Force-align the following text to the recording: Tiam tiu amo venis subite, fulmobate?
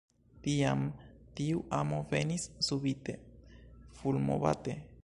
Tiam 0.45 0.81
tiu 1.41 1.61
amo 1.81 2.01
venis 2.15 2.49
subite, 2.71 3.17
fulmobate? 4.01 4.79